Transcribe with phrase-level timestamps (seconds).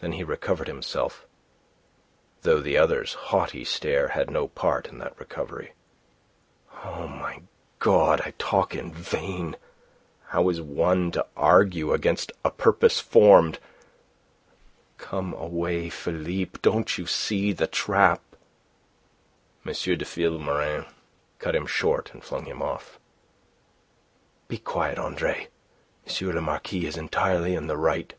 [0.00, 1.26] Then he recovered himself,
[2.42, 5.72] though the other's haughty stare had no part in that recovery.
[6.84, 7.40] "O my
[7.78, 9.56] God, I talk in vain!
[10.26, 13.58] How is one to argue against a purpose formed!
[14.98, 16.58] Come away, Philippe.
[16.60, 18.20] Don't you see the trap..."
[19.66, 19.72] M.
[19.72, 20.84] de Vilmorin
[21.38, 22.98] cut him short, and flung him off.
[24.46, 25.48] "Be quiet, Andre.
[26.06, 26.28] M.
[26.34, 28.12] le Marquis is entirely in the right."